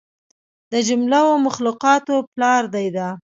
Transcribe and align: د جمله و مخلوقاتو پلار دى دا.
د 0.71 0.73
جمله 0.87 1.19
و 1.27 1.31
مخلوقاتو 1.45 2.15
پلار 2.33 2.63
دى 2.73 2.87
دا. 2.97 3.09